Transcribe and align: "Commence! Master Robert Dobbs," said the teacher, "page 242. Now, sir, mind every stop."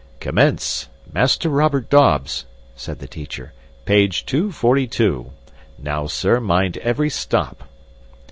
"Commence! 0.19 0.87
Master 1.13 1.47
Robert 1.47 1.87
Dobbs," 1.87 2.47
said 2.75 2.97
the 2.97 3.07
teacher, 3.07 3.53
"page 3.85 4.25
242. 4.25 5.29
Now, 5.77 6.07
sir, 6.07 6.39
mind 6.39 6.77
every 6.77 7.11
stop." 7.11 7.65